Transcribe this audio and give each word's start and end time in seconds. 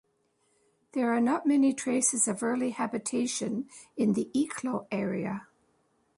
There 0.93 1.13
are 1.13 1.21
not 1.21 1.45
many 1.45 1.75
traces 1.75 2.27
of 2.27 2.41
early 2.41 2.71
habitation 2.71 3.69
in 3.95 4.13
the 4.13 4.31
Eeklo 4.33 4.87
area. 4.89 5.45